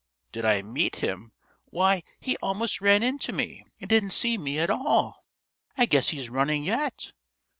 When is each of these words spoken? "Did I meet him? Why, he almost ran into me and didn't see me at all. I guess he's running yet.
"Did 0.31 0.45
I 0.45 0.63
meet 0.63 0.95
him? 0.95 1.31
Why, 1.65 2.01
he 2.19 2.35
almost 2.37 2.81
ran 2.81 3.03
into 3.03 3.31
me 3.31 3.63
and 3.79 3.87
didn't 3.87 4.13
see 4.13 4.35
me 4.35 4.57
at 4.57 4.71
all. 4.71 5.23
I 5.77 5.85
guess 5.85 6.09
he's 6.09 6.27
running 6.27 6.63
yet. 6.63 7.13